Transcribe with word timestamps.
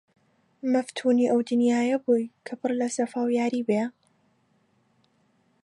مەفتونی 0.71 1.29
ئەو 1.31 1.39
دنیایە 1.49 1.97
بووی 2.05 2.25
کە 2.45 2.53
پڕ 2.59 2.71
لە 2.81 2.87
سەفا 2.95 3.21
و 3.25 3.35
یاری 3.39 3.63
بێ! 3.67 3.81